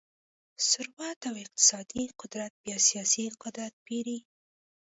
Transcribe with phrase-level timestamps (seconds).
[0.69, 4.19] ثروت او اقتصادي قدرت بیا سیاسي قدرت پېري.